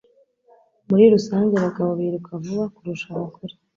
Muri 0.89 1.03
rusange 1.13 1.53
abagabo 1.55 1.91
biruka 1.99 2.31
vuba 2.43 2.65
kurusha 2.75 3.05
abagore 3.13 3.53